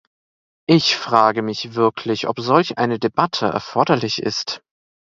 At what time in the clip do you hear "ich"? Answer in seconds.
0.67-0.95